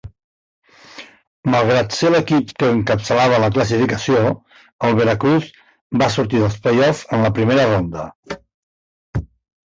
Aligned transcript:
Malgrat 1.55 1.91
ser 1.97 2.07
l'equip 2.13 2.53
que 2.61 2.69
encapçalava 2.75 3.41
la 3.43 3.49
classificació, 3.57 4.31
el 4.89 4.97
Veracruz 5.01 5.51
va 6.03 6.07
sortir 6.15 6.41
dels 6.45 6.57
play-offs 6.63 7.03
en 7.19 7.27
la 7.27 7.31
primera 7.41 7.67
ronda. 7.69 8.07